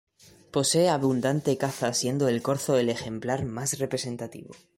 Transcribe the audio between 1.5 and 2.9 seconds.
caza siendo el corzo el